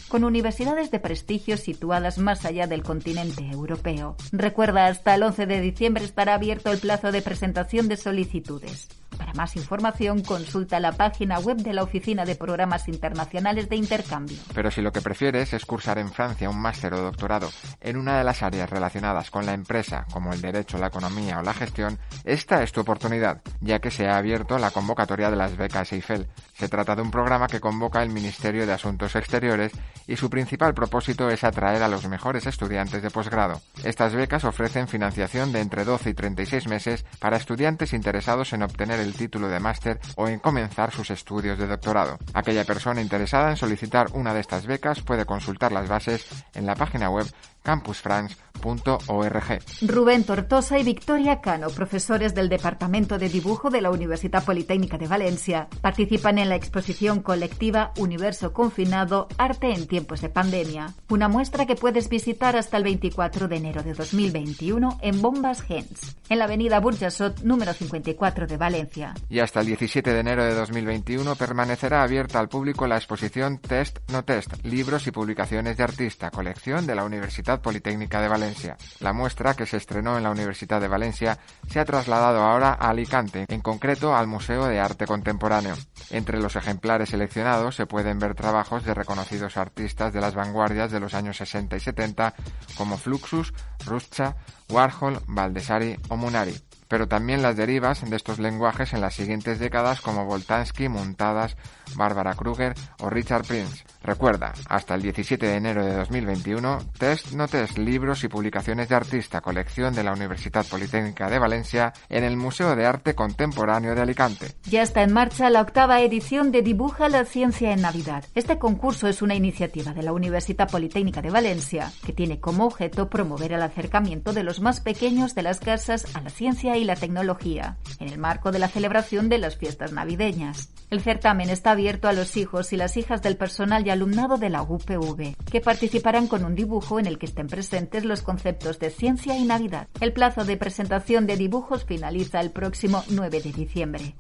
con 0.08 0.24
universidades 0.24 0.92
de 0.92 1.00
prestigio 1.00 1.58
situadas 1.58 2.18
más 2.18 2.46
allá 2.46 2.68
del 2.68 2.84
continente 2.84 3.06
continente 3.06 3.44
europeo. 3.52 4.16
Recuerda, 4.32 4.88
hasta 4.88 5.16
el 5.16 5.24
11 5.24 5.46
de 5.46 5.62
diciembre 5.62 6.04
estará 6.04 6.34
abierto 6.34 6.72
el 6.72 6.80
plazo 6.80 7.12
de 7.12 7.22
presentación 7.22 7.88
de 7.88 7.98
solicitudes. 7.98 8.88
Más 9.36 9.58
información, 9.58 10.24
consulta 10.24 10.80
la 10.80 10.94
página 10.94 11.40
web 11.40 11.58
de 11.58 11.74
la 11.74 11.84
Oficina 11.84 12.24
de 12.24 12.36
Programas 12.36 12.88
Internacionales 12.88 13.68
de 13.68 13.76
Intercambio. 13.76 14.38
Pero 14.54 14.72
si 14.72 14.82
lo 14.82 14.94
que 14.94 15.02
prefieres 15.02 15.52
es 15.52 15.66
cursar 15.66 15.98
en 15.98 16.10
Francia 16.10 16.50
un 16.50 16.58
máster 16.58 16.94
o 16.94 17.02
doctorado 17.02 17.50
en 17.82 17.98
una 17.98 18.18
de 18.18 18.24
las 18.24 18.42
áreas 18.44 18.70
relacionadas 18.70 19.30
con 19.32 19.46
la 19.46 19.54
empresa, 19.54 20.06
como 20.14 20.32
el 20.32 20.40
derecho, 20.40 20.78
la 20.78 20.88
economía 20.88 21.40
o 21.40 21.42
la 21.42 21.54
gestión, 21.54 22.00
esta 22.24 22.64
es 22.64 22.72
tu 22.72 22.80
oportunidad, 22.80 23.42
ya 23.60 23.80
que 23.80 23.92
se 23.92 24.08
ha 24.08 24.16
abierto 24.16 24.58
la 24.58 24.72
convocatoria 24.72 25.30
de 25.30 25.36
las 25.36 25.58
becas 25.58 25.92
Eiffel. 25.92 26.30
Se 26.54 26.70
trata 26.70 26.96
de 26.96 27.02
un 27.02 27.12
programa 27.12 27.48
que 27.48 27.60
convoca 27.60 28.02
el 28.04 28.12
Ministerio 28.12 28.66
de 28.66 28.72
Asuntos 28.72 29.18
Exteriores 29.18 29.74
y 30.08 30.16
su 30.16 30.30
principal 30.30 30.74
propósito 30.74 31.30
es 31.30 31.44
atraer 31.44 31.84
a 31.84 31.90
los 31.90 32.08
mejores 32.08 32.46
estudiantes 32.46 33.02
de 33.02 33.12
posgrado. 33.12 33.62
Estas 33.84 34.14
becas 34.14 34.46
ofrecen 34.46 34.88
financiación 34.88 35.52
de 35.52 35.60
entre 35.60 35.84
12 35.84 36.12
y 36.12 36.14
36 36.14 36.68
meses 36.68 37.06
para 37.20 37.36
estudiantes 37.36 37.92
interesados 37.92 38.54
en 38.54 38.64
obtener 38.64 39.02
el 39.02 39.14
título 39.14 39.25
de 39.28 39.60
máster 39.60 40.00
o 40.16 40.28
en 40.28 40.40
comenzar 40.40 40.92
sus 40.92 41.10
estudios 41.10 41.58
de 41.58 41.68
doctorado. 41.68 42.18
Aquella 42.34 42.64
persona 42.64 43.02
interesada 43.02 43.50
en 43.50 43.58
solicitar 43.58 44.08
una 44.14 44.34
de 44.34 44.40
estas 44.40 44.66
becas 44.66 45.02
puede 45.02 45.26
consultar 45.26 45.72
las 45.72 45.90
bases 45.90 46.26
en 46.54 46.66
la 46.66 46.76
página 46.76 47.10
web 47.10 47.26
campusfrance.org. 47.66 49.60
Rubén 49.82 50.24
Tortosa 50.24 50.80
y 50.80 50.84
Victoria 50.84 51.42
Cano, 51.42 51.68
profesores 51.70 52.34
del 52.34 52.48
Departamento 52.48 53.18
de 53.18 53.28
Dibujo 53.28 53.70
de 53.70 53.82
la 53.82 53.92
Universidad 53.92 54.46
Politécnica 54.46 54.98
de 54.98 55.08
Valencia, 55.08 55.68
participan 55.82 56.38
en 56.38 56.50
la 56.50 56.56
exposición 56.56 57.22
colectiva 57.22 57.92
Universo 57.98 58.54
Confinado, 58.54 59.28
Arte 59.38 59.74
en 59.74 59.88
tiempos 59.88 60.22
de 60.22 60.30
pandemia, 60.30 60.94
una 61.10 61.28
muestra 61.28 61.66
que 61.66 61.76
puedes 61.76 62.08
visitar 62.08 62.56
hasta 62.56 62.78
el 62.78 62.84
24 62.84 63.48
de 63.48 63.56
enero 63.58 63.84
de 63.84 63.94
2021 63.94 65.00
en 65.02 65.22
Bombas 65.22 65.62
Gens, 65.62 66.16
en 66.30 66.40
la 66.40 66.46
avenida 66.46 66.80
Burjasot 66.80 67.42
número 67.42 67.74
54 67.74 68.48
de 68.48 68.58
Valencia. 68.58 69.14
Y 69.30 69.40
hasta 69.40 69.60
el 69.60 69.66
17 69.68 70.14
de 70.14 70.20
enero 70.20 70.44
de 70.46 70.54
2021 70.54 71.36
permanecerá 71.36 72.04
abierta 72.04 72.40
al 72.40 72.50
público 72.50 72.88
la 72.88 72.98
exposición 72.98 73.58
Test 73.58 74.00
No 74.12 74.24
Test, 74.24 74.64
libros 74.64 75.08
y 75.08 75.12
publicaciones 75.12 75.78
de 75.78 75.84
artista, 75.84 76.32
colección 76.32 76.86
de 76.86 76.96
la 76.96 77.04
Universidad 77.04 77.55
Politécnica 77.62 78.22
de 78.22 78.28
Valencia. 78.28 78.78
La 79.00 79.14
muestra, 79.14 79.54
que 79.54 79.66
se 79.66 79.78
estrenó 79.78 80.18
en 80.18 80.24
la 80.24 80.32
Universidad 80.32 80.82
de 80.82 80.88
Valencia, 80.88 81.38
se 81.68 81.80
ha 81.80 81.86
trasladado 81.86 82.42
ahora 82.42 82.70
a 82.80 82.90
Alicante, 82.90 83.46
en 83.48 83.62
concreto 83.62 84.16
al 84.16 84.28
Museo 84.28 84.66
de 84.66 84.80
Arte 84.80 85.06
Contemporáneo. 85.06 85.76
Entre 86.10 86.40
los 86.40 86.56
ejemplares 86.56 87.10
seleccionados 87.10 87.76
se 87.76 87.86
pueden 87.86 88.20
ver 88.20 88.36
trabajos 88.36 88.84
de 88.84 88.94
reconocidos 88.94 89.58
artistas 89.58 90.14
de 90.14 90.22
las 90.22 90.36
vanguardias 90.36 90.92
de 90.92 91.00
los 91.00 91.14
años 91.14 91.38
60 91.38 91.76
y 91.76 91.80
70, 91.80 92.34
como 92.78 92.98
Fluxus, 92.98 93.54
Ruscha, 93.86 94.36
Warhol, 94.70 95.20
Baldessari 95.28 95.98
o 96.10 96.18
Munari 96.18 96.56
pero 96.88 97.08
también 97.08 97.42
las 97.42 97.56
derivas 97.56 98.08
de 98.08 98.16
estos 98.16 98.40
lenguajes 98.40 98.94
en 98.94 99.02
las 99.02 99.16
siguientes 99.16 99.60
décadas 99.60 100.02
como 100.02 100.26
Voltansky, 100.26 100.88
Muntadas, 100.88 101.58
Barbara 101.96 102.34
Kruger 102.34 102.74
o 103.00 103.10
Richard 103.10 103.46
Prince. 103.46 103.84
Recuerda, 104.04 104.54
hasta 104.70 104.96
el 104.96 105.02
17 105.02 105.46
de 105.46 105.56
enero 105.56 105.86
de 105.86 105.96
2021, 105.96 106.80
Test 106.98 107.32
No 107.32 107.48
Test, 107.48 107.78
libros 107.78 108.24
y 108.24 108.28
publicaciones 108.28 108.90
de 108.90 108.96
artista, 108.96 109.42
colección 109.42 109.94
de 109.94 110.04
la 110.04 110.14
Universidad 110.14 110.66
Politécnica 110.66 111.30
de 111.30 111.40
Valencia 111.40 111.94
en 112.10 112.24
el 112.24 112.38
Museo 112.38 112.76
de 112.76 112.86
Arte 112.86 113.16
Contemporáneo 113.16 113.96
de 113.96 114.02
Alicante. 114.02 114.56
Ya 114.64 114.82
está 114.82 115.02
en 115.04 115.14
marcha 115.14 115.50
la 115.50 115.62
octava 115.62 116.02
edición 116.02 116.52
de 116.52 116.62
Dibuja 116.62 117.10
la 117.10 117.26
Ciencia 117.26 117.72
en 117.72 117.82
Navidad. 117.82 118.26
Este 118.36 118.60
concurso 118.60 119.08
es 119.08 119.22
una 119.22 119.36
iniciativa 119.36 119.94
de 119.94 120.04
la 120.04 120.14
Universidad 120.14 120.70
Politécnica 120.70 121.22
de 121.22 121.30
Valencia 121.30 121.92
que 122.06 122.14
tiene 122.14 122.40
como 122.40 122.66
objeto 122.66 123.10
promover 123.10 123.54
el 123.54 123.62
acercamiento 123.62 124.34
de 124.34 124.44
los 124.44 124.60
más 124.60 124.80
pequeños 124.82 125.36
de 125.36 125.44
las 125.44 125.60
casas 125.60 126.16
a 126.16 126.22
la 126.22 126.30
ciencia 126.30 126.78
y 126.78 126.84
la 126.84 126.96
tecnología, 126.96 127.78
en 128.00 128.10
el 128.10 128.18
marco 128.18 128.52
de 128.52 128.60
la 128.60 128.68
celebración 128.68 129.30
de 129.30 129.38
las 129.38 129.58
fiestas 129.58 129.92
navideñas. 129.92 130.70
El 130.90 131.02
certamen 131.02 131.50
está 131.50 131.75
abierto 131.76 132.08
a 132.08 132.14
los 132.14 132.38
hijos 132.38 132.72
y 132.72 132.78
las 132.78 132.96
hijas 132.96 133.22
del 133.22 133.36
personal 133.36 133.86
y 133.86 133.90
alumnado 133.90 134.38
de 134.38 134.50
la 134.50 134.64
UPV, 134.64 135.36
que 135.52 135.62
participarán 135.62 136.28
con 136.28 136.46
un 136.46 136.56
dibujo 136.56 137.00
en 137.00 137.06
el 137.06 137.18
que 137.18 137.26
estén 137.26 137.48
presentes 137.48 138.06
los 138.06 138.22
conceptos 138.22 138.80
de 138.80 138.90
ciencia 138.90 139.38
y 139.38 139.44
Navidad. 139.44 139.90
El 140.00 140.14
plazo 140.14 140.46
de 140.46 140.56
presentación 140.56 141.28
de 141.28 141.36
dibujos 141.36 141.84
finaliza 141.84 142.40
el 142.40 142.52
próximo 142.52 143.04
9 143.10 143.42
de 143.42 143.52
diciembre. 143.52 144.16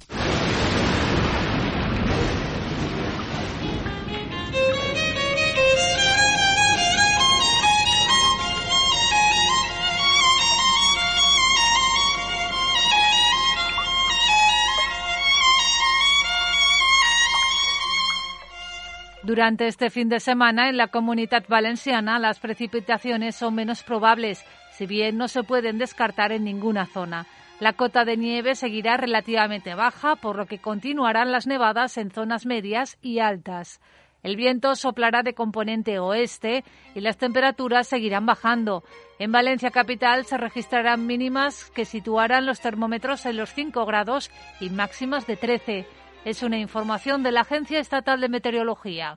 Durante 19.35 19.67
este 19.67 19.89
fin 19.89 20.07
de 20.07 20.21
semana 20.21 20.69
en 20.69 20.77
la 20.77 20.87
comunidad 20.87 21.43
valenciana 21.49 22.19
las 22.19 22.39
precipitaciones 22.39 23.35
son 23.35 23.53
menos 23.53 23.83
probables, 23.83 24.45
si 24.71 24.85
bien 24.85 25.17
no 25.17 25.27
se 25.27 25.43
pueden 25.43 25.77
descartar 25.77 26.31
en 26.31 26.45
ninguna 26.45 26.85
zona. 26.85 27.27
La 27.59 27.73
cota 27.73 28.05
de 28.05 28.15
nieve 28.15 28.55
seguirá 28.55 28.95
relativamente 28.95 29.75
baja, 29.75 30.15
por 30.15 30.37
lo 30.37 30.45
que 30.45 30.59
continuarán 30.59 31.33
las 31.33 31.47
nevadas 31.47 31.97
en 31.97 32.11
zonas 32.11 32.45
medias 32.45 32.97
y 33.01 33.19
altas. 33.19 33.81
El 34.23 34.37
viento 34.37 34.73
soplará 34.73 35.21
de 35.21 35.33
componente 35.33 35.99
oeste 35.99 36.63
y 36.95 37.01
las 37.01 37.17
temperaturas 37.17 37.89
seguirán 37.89 38.25
bajando. 38.25 38.85
En 39.19 39.33
Valencia 39.33 39.69
capital 39.69 40.25
se 40.25 40.37
registrarán 40.37 41.05
mínimas 41.05 41.71
que 41.71 41.83
situarán 41.83 42.45
los 42.45 42.61
termómetros 42.61 43.25
en 43.25 43.35
los 43.35 43.53
5 43.53 43.85
grados 43.85 44.31
y 44.61 44.69
máximas 44.69 45.27
de 45.27 45.35
13. 45.35 45.85
Es 46.25 46.41
una 46.41 46.57
información 46.57 47.21
de 47.21 47.31
la 47.31 47.41
Agencia 47.41 47.79
Estatal 47.79 48.19
de 48.19 48.29
Meteorología. 48.29 49.13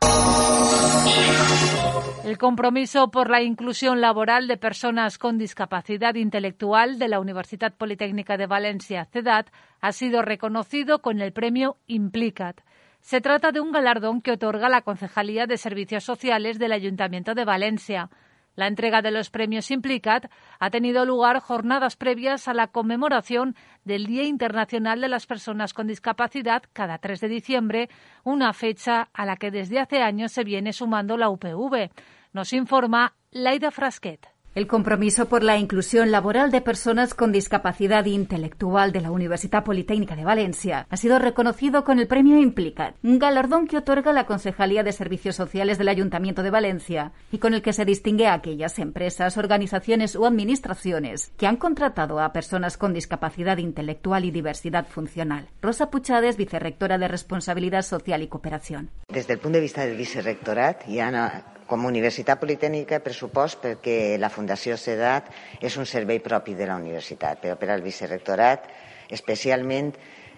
El 2.23 2.37
compromiso 2.37 3.11
por 3.11 3.31
la 3.31 3.41
inclusión 3.41 4.03
laboral 4.03 4.47
de 4.47 4.59
personas 4.59 5.17
con 5.17 5.39
discapacidad 5.39 6.17
intelectual 6.17 6.99
de 6.99 7.09
la 7.09 7.19
Universidad 7.19 7.73
Politécnica 7.73 8.37
de 8.37 8.47
Valencia, 8.47 9.07
CEDAT, 9.07 9.49
ha 9.81 9.93
sido 9.93 10.21
reconocido 10.21 10.99
con 11.01 11.23
el 11.23 11.33
premio 11.33 11.79
Implicat. 11.87 12.61
Se 13.01 13.23
trata 13.23 13.53
de 13.53 13.61
un 13.61 13.73
galardón 13.73 14.21
que 14.21 14.33
otorga 14.33 14.69
la 14.69 14.83
Concejalía 14.83 15.47
de 15.47 15.57
Servicios 15.57 16.05
Sociales 16.05 16.59
del 16.59 16.73
Ayuntamiento 16.73 17.35
de 17.35 17.47
Valencia. 17.47 18.11
La 18.59 18.67
entrega 18.67 19.03
de 19.03 19.13
los 19.13 19.31
premios 19.31 19.71
Implicat 19.71 20.33
ha 20.59 20.71
tenido 20.71 21.05
lugar 21.05 21.39
jornadas 21.39 21.95
previas 21.95 22.49
a 22.49 22.55
la 22.55 22.67
conmemoración 22.67 23.55
del 23.85 24.07
Día 24.07 24.25
Internacional 24.25 25.01
de 25.01 25.07
las 25.07 25.27
Personas 25.27 25.73
con 25.73 25.87
Discapacidad 25.87 26.65
cada 26.73 26.99
3 26.99 27.21
de 27.21 27.29
diciembre, 27.29 27.89
una 28.25 28.53
fecha 28.53 29.11
a 29.13 29.27
la 29.27 29.37
que 29.37 29.53
desde 29.53 29.79
hace 29.79 30.03
años 30.03 30.33
se 30.33 30.43
viene 30.43 30.73
sumando 30.73 31.17
la 31.17 31.31
UPV. 31.31 31.93
Nos 32.33 32.53
informa 32.53 33.15
Laida 33.31 33.71
Frasquet. 33.71 34.38
El 34.55 34.67
compromiso 34.67 35.29
por 35.29 35.43
la 35.43 35.59
inclusión 35.59 36.11
laboral 36.11 36.51
de 36.51 36.61
personas 36.61 37.15
con 37.15 37.31
discapacidad 37.33 38.07
intelectual 38.07 38.93
de 38.93 39.01
la 39.01 39.11
Universidad 39.11 39.63
Politécnica 39.63 40.17
de 40.17 40.25
Valencia 40.25 40.87
ha 40.91 40.97
sido 40.97 41.19
reconocido 41.19 41.85
con 41.85 41.99
el 41.99 42.09
premio 42.09 42.39
Implicat, 42.39 42.97
un 43.03 43.19
galardón 43.19 43.69
que 43.69 43.77
otorga 43.77 44.13
la 44.13 44.27
Concejalía 44.27 44.83
de 44.83 44.93
Servicios 44.93 45.37
Sociales 45.37 45.79
del 45.79 45.89
Ayuntamiento 45.89 46.43
de 46.43 46.51
Valencia 46.51 47.13
y 47.31 47.39
con 47.39 47.55
el 47.55 47.63
que 47.63 47.73
se 47.73 47.85
distingue 47.85 48.27
a 48.27 48.35
aquellas 48.35 48.79
empresas, 48.79 49.37
organizaciones 49.37 50.17
o 50.17 50.27
administraciones 50.27 51.31
que 51.37 51.47
han 51.47 51.57
contratado 51.57 52.19
a 52.19 52.33
personas 52.33 52.77
con 52.79 52.95
discapacidad 52.95 53.59
intelectual 53.59 54.25
y 54.25 54.31
diversidad 54.31 54.89
funcional. 54.89 55.49
Rosa 55.61 55.91
Puchades, 55.91 56.37
vicerrectora 56.37 56.99
de 56.99 57.07
Responsabilidad 57.07 57.83
Social 57.83 58.23
y 58.23 58.29
Cooperación. 58.29 58.91
Desde 59.09 59.35
el 59.35 59.39
punto 59.39 59.59
de 59.59 59.63
vista 59.63 59.85
del 59.85 59.97
vicerrectorat, 59.97 60.87
ya 60.89 61.11
no 61.11 61.58
com 61.69 61.85
a 61.85 61.91
Universitat 61.93 62.41
Politècnica 62.41 63.03
pressupost 63.05 63.61
perquè 63.63 64.17
la 64.19 64.33
Fundació 64.33 64.79
CEDAT 64.81 65.29
és 65.61 65.77
un 65.77 65.87
servei 65.87 66.23
propi 66.25 66.57
de 66.57 66.67
la 66.67 66.79
universitat, 66.81 67.43
però 67.43 67.59
per 67.61 67.69
al 67.75 67.85
vicerrectorat 67.85 68.65
especialment 69.13 69.93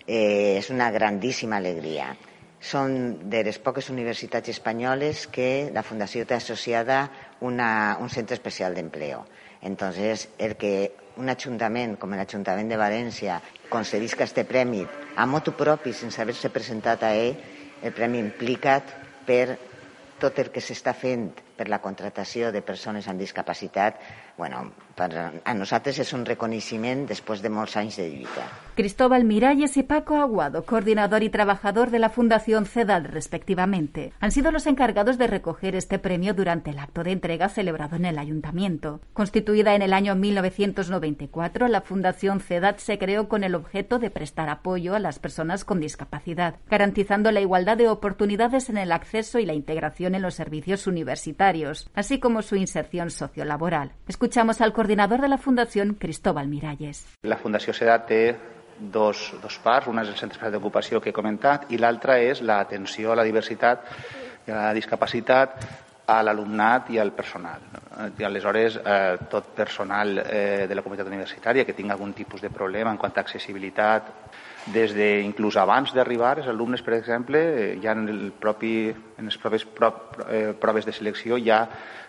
eh, 0.07 0.59
és 0.59 0.71
una 0.75 0.91
grandíssima 0.91 1.61
alegria. 1.63 2.11
Són 2.61 3.31
de 3.33 3.45
les 3.47 3.57
poques 3.63 3.89
universitats 3.89 4.51
espanyoles 4.53 5.25
que 5.33 5.71
la 5.73 5.87
Fundació 5.87 6.27
té 6.27 6.37
associada 6.37 7.07
una, 7.41 7.97
un 8.03 8.11
centre 8.11 8.37
especial 8.37 8.75
d'empleo. 8.75 9.25
Entonces, 9.63 10.29
el 10.39 10.57
que 10.57 10.93
un 11.21 11.31
ajuntament 11.31 11.97
com 12.01 12.13
l'Ajuntament 12.17 12.69
de 12.69 12.79
València 12.81 13.39
concedisca 13.71 14.27
este 14.27 14.45
premi 14.49 14.83
a 15.17 15.27
motu 15.31 15.55
propi 15.57 15.93
sense 15.95 16.21
haver-se 16.21 16.51
presentat 16.53 17.05
a 17.07 17.15
ell, 17.15 17.37
el 17.81 17.95
premi 17.97 18.21
implicat 18.21 18.93
per 19.27 19.70
tot 20.25 20.39
el 20.45 20.50
que 20.55 20.62
s'està 20.65 20.95
fent 21.05 21.31
per 21.61 21.69
la 21.69 21.83
contratació 21.85 22.49
de 22.55 22.62
persones 22.64 23.05
amb 23.11 23.21
discapacitat, 23.21 23.99
bueno, 24.38 24.71
per 24.97 25.11
a 25.45 25.52
nosaltres 25.52 25.99
és 26.00 26.14
un 26.17 26.25
reconeixement 26.25 27.05
després 27.09 27.43
de 27.45 27.50
molts 27.52 27.76
anys 27.76 27.99
de 28.00 28.07
lluita. 28.09 28.47
Cristóbal 28.81 29.26
Miralles 29.29 29.76
y 29.76 29.83
Paco 29.83 30.17
Aguado, 30.17 30.64
coordinador 30.64 31.23
y 31.23 31.29
trabajador 31.29 31.90
de 31.90 31.99
la 31.99 32.09
Fundación 32.09 32.64
CEDAD, 32.64 33.09
respectivamente, 33.09 34.14
han 34.21 34.33
sido 34.33 34.52
los 34.52 34.67
encargados 34.67 35.19
de 35.19 35.26
recoger 35.26 35.76
este 35.76 35.99
premio 35.99 36.33
durante 36.33 36.71
el 36.71 36.79
acto 36.79 37.02
de 37.02 37.12
entrega 37.12 37.50
celebrado 37.50 37.97
en 37.97 38.07
el 38.07 38.19
Ayuntamiento. 38.19 39.00
Constituida 39.12 39.75
en 39.75 39.83
el 39.83 39.93
año 39.93 40.14
1994, 40.14 41.69
la 41.69 41.83
Fundación 41.83 42.40
CEDAD 42.40 42.76
se 42.79 42.99
creó 42.99 43.29
con 43.29 43.45
el 43.45 43.55
objeto 43.55 43.99
de 43.99 44.09
prestar 44.09 44.49
apoyo 44.49 44.95
a 44.95 44.99
las 44.99 45.19
personas 45.19 45.67
con 45.67 45.81
discapacidad, 45.81 46.55
garantizando 46.71 47.31
la 47.33 47.43
igualdad 47.43 47.76
de 47.76 47.88
oportunidades 47.88 48.71
en 48.71 48.79
el 48.79 48.93
acceso 48.93 49.38
y 49.38 49.45
la 49.45 49.52
integración 49.52 50.14
en 50.14 50.23
los 50.23 50.35
servicios 50.35 50.87
universitarios, 50.87 51.50
así 51.95 52.21
como 52.21 52.42
su 52.42 52.57
inserción 52.57 53.11
sociolaboral. 53.11 53.92
Escuchamos 54.07 54.61
al 54.61 54.73
coordinador 54.73 55.21
de 55.21 55.28
la 55.28 55.38
Fundación, 55.38 55.95
Cristóbal 55.95 56.49
Miralles. 56.49 57.07
La 57.23 57.38
Fundació 57.38 57.75
CEDAD 57.75 58.07
té 58.07 58.23
dos, 58.78 59.35
dos 59.42 59.59
parts, 59.59 59.88
una 59.90 60.04
és 60.07 60.11
el 60.12 60.16
centre 60.16 60.50
d'ocupació 60.50 61.00
que 61.00 61.11
he 61.11 61.16
comentat 61.16 61.69
i 61.75 61.78
l'altra 61.78 62.21
és 62.23 62.40
l'atenció 62.40 63.12
a 63.12 63.19
la 63.19 63.26
diversitat 63.26 63.85
i 64.47 64.52
a 64.52 64.57
la 64.57 64.75
discapacitat 64.75 65.59
a 66.11 66.23
l'alumnat 66.23 66.90
i 66.90 66.99
al 66.99 67.12
personal. 67.12 67.66
I 68.19 68.25
aleshores, 68.25 68.78
eh, 68.83 69.19
tot 69.30 69.52
personal 69.54 70.19
eh, 70.19 70.66
de 70.69 70.75
la 70.75 70.83
comunitat 70.83 71.07
universitària 71.07 71.66
que 71.66 71.75
tingui 71.76 71.92
algun 71.95 72.14
tipus 72.14 72.40
de 72.42 72.50
problema 72.50 72.90
en 72.90 72.99
quant 72.99 73.14
a 73.14 73.23
accessibilitat, 73.23 74.09
des 74.67 74.93
de, 74.95 75.23
inclús 75.25 75.57
abans 75.57 75.95
d'arribar, 75.95 76.37
els 76.38 76.50
alumnes, 76.50 76.83
per 76.83 76.95
exemple, 76.99 77.40
eh, 77.40 77.79
ja 77.83 77.95
en, 77.97 78.09
el 78.09 78.33
propi, 78.33 78.90
en 78.90 79.31
les 79.31 79.38
proves, 79.40 79.64
pro, 79.64 79.93
eh, 80.29 80.52
proves 80.61 80.87
de 80.87 80.93
selecció 80.93 81.38
ja 81.40 81.64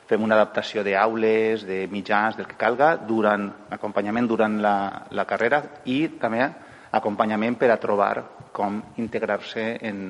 fem 0.09 0.23
una 0.23 0.35
adaptació 0.35 0.83
d'aules, 0.83 1.63
de 1.63 1.85
mitjans, 1.91 2.35
del 2.35 2.49
que 2.49 2.59
calga, 2.59 2.97
durant 2.97 3.47
acompanyament 3.71 4.27
durant 4.27 4.59
la, 4.61 4.75
la 5.11 5.25
carrera 5.25 5.63
i 5.85 6.03
també 6.19 6.43
acompanyament 6.91 7.55
per 7.55 7.71
a 7.71 7.79
trobar 7.79 8.15
com 8.51 8.81
integrar-se 8.99 9.63
en, 9.87 10.09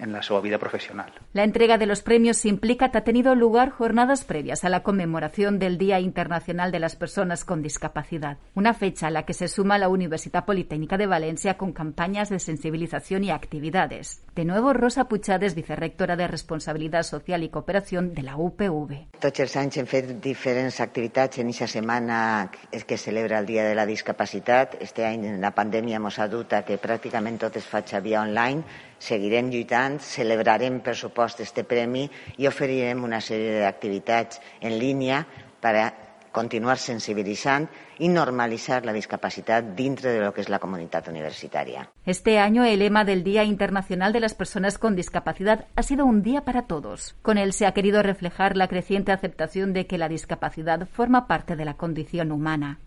en 0.00 0.12
la 0.12 0.22
su 0.22 0.40
vida 0.40 0.58
profesional. 0.58 1.12
La 1.32 1.44
entrega 1.44 1.78
de 1.78 1.86
los 1.86 2.02
premios 2.02 2.44
Implicat 2.44 2.96
ha 2.96 3.02
tenido 3.02 3.34
lugar 3.34 3.70
jornadas 3.70 4.24
previas 4.24 4.64
a 4.64 4.68
la 4.68 4.82
conmemoración 4.82 5.58
del 5.58 5.78
Día 5.78 6.00
Internacional 6.00 6.72
de 6.72 6.80
las 6.80 6.96
Personas 6.96 7.44
con 7.44 7.62
Discapacidad, 7.62 8.38
una 8.54 8.74
fecha 8.74 9.08
a 9.08 9.10
la 9.10 9.24
que 9.24 9.34
se 9.34 9.48
suma 9.48 9.78
la 9.78 9.88
Universidad 9.88 10.44
Politécnica 10.44 10.96
de 10.96 11.06
Valencia 11.06 11.56
con 11.56 11.72
campañas 11.72 12.28
de 12.30 12.38
sensibilización 12.38 13.24
y 13.24 13.30
actividades. 13.30 14.22
De 14.34 14.44
nuevo, 14.44 14.72
Rosa 14.72 15.04
Puchades, 15.04 15.54
vicerrectora 15.54 16.16
de 16.16 16.28
Responsabilidad 16.28 17.02
Social 17.02 17.42
y 17.42 17.48
Cooperación 17.48 18.14
de 18.14 18.22
la 18.22 18.36
UPV. 18.36 19.20
Tots 19.20 19.42
els 19.44 19.56
anys 19.60 19.80
hem 19.80 19.88
fet 19.90 20.14
diferents 20.24 20.80
activitats 20.80 21.38
en 21.42 21.50
aquesta 21.50 21.68
setmana 21.68 22.50
que 22.86 22.96
celebra 22.96 23.40
el 23.40 23.46
Dia 23.46 23.64
de 23.64 23.74
la 23.74 23.86
Discapacitat. 23.86 24.78
Este 24.80 25.04
any 25.04 25.26
la 25.40 25.52
pandèmia 25.54 26.00
ens 26.00 26.18
ha 26.18 26.28
dut 26.30 26.54
a 26.56 26.62
que 26.64 26.78
pràcticament 26.80 27.38
tot 27.42 27.58
es 27.60 27.66
faci 27.66 28.00
via 28.00 28.22
online 28.22 28.88
seguirem 29.00 29.48
lluitant, 29.50 29.98
celebrarem 30.04 30.78
per 30.84 30.94
supost 30.94 31.40
este 31.40 31.64
premi 31.64 32.04
i 32.38 32.46
oferirem 32.46 33.02
una 33.08 33.18
sèrie 33.24 33.58
d'activitats 33.64 34.40
en 34.60 34.78
línia 34.78 35.24
per 35.60 35.74
a 35.80 35.88
continuar 36.30 36.78
sensibilitzant 36.78 37.68
y 37.98 38.08
normalizar 38.08 38.86
la 38.86 38.92
discapacidad 38.92 39.64
dentro 39.64 40.10
de 40.10 40.20
lo 40.20 40.32
que 40.32 40.42
es 40.42 40.48
la 40.48 40.60
comunidad 40.60 41.08
universitaria. 41.08 41.90
Este 42.06 42.38
año 42.38 42.64
el 42.64 42.78
lema 42.78 43.04
del 43.04 43.24
Día 43.24 43.42
Internacional 43.42 44.12
de 44.12 44.20
las 44.20 44.34
Personas 44.34 44.78
con 44.78 44.94
Discapacidad 44.94 45.66
ha 45.74 45.82
sido 45.82 46.06
un 46.06 46.22
día 46.22 46.42
para 46.44 46.62
todos. 46.62 47.16
Con 47.22 47.36
él 47.36 47.52
se 47.52 47.66
ha 47.66 47.72
querido 47.72 48.02
reflejar 48.02 48.56
la 48.56 48.68
creciente 48.68 49.12
aceptación 49.12 49.72
de 49.72 49.86
que 49.86 49.98
la 49.98 50.08
discapacidad 50.08 50.86
forma 50.86 51.26
parte 51.26 51.56
de 51.56 51.64
la 51.64 51.74
condición 51.74 52.30
humana 52.30 52.78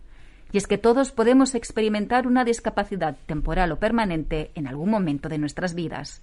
y 0.54 0.56
es 0.56 0.68
que 0.68 0.78
todos 0.78 1.10
podemos 1.10 1.56
experimentar 1.56 2.28
una 2.28 2.44
discapacidad 2.44 3.16
temporal 3.26 3.72
o 3.72 3.80
permanente 3.80 4.52
en 4.54 4.68
algún 4.68 4.88
momento 4.88 5.28
de 5.28 5.38
nuestras 5.38 5.74
vidas. 5.74 6.22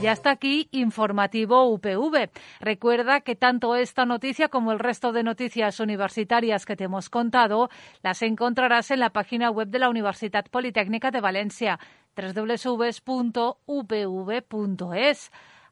Ya 0.00 0.12
está 0.12 0.30
aquí 0.30 0.70
Informativo 0.72 1.68
UPV. 1.68 2.30
Recuerda 2.60 3.20
que 3.20 3.36
tanto 3.36 3.76
esta 3.76 4.06
noticia 4.06 4.48
como 4.48 4.72
el 4.72 4.78
resto 4.78 5.12
de 5.12 5.22
noticias 5.22 5.80
universitarias 5.80 6.64
que 6.64 6.76
te 6.76 6.84
hemos 6.84 7.10
contado 7.10 7.68
las 8.02 8.22
encontrarás 8.22 8.90
en 8.90 9.00
la 9.00 9.10
página 9.10 9.50
web 9.50 9.68
de 9.68 9.80
la 9.80 9.90
Universidad 9.90 10.46
Politécnica 10.50 11.10
de 11.10 11.20
Valencia 11.20 11.78
www.upv.es. 12.16 12.80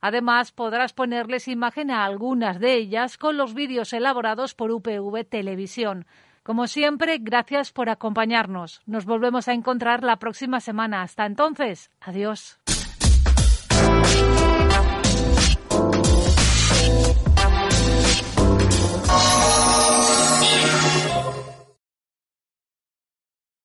Además, 0.00 0.52
podrás 0.52 0.92
ponerles 0.92 1.48
imagen 1.48 1.90
a 1.90 2.04
algunas 2.04 2.60
de 2.60 2.74
ellas 2.74 3.18
con 3.18 3.36
los 3.36 3.54
vídeos 3.54 3.92
elaborados 3.92 4.54
por 4.54 4.70
UPV 4.70 5.24
Televisión. 5.24 6.06
Como 6.42 6.66
siempre, 6.66 7.18
gracias 7.20 7.72
por 7.72 7.90
acompañarnos. 7.90 8.80
Nos 8.86 9.04
volvemos 9.04 9.48
a 9.48 9.52
encontrar 9.52 10.02
la 10.02 10.16
próxima 10.16 10.60
semana. 10.60 11.02
Hasta 11.02 11.26
entonces, 11.26 11.90
adiós. 12.00 12.58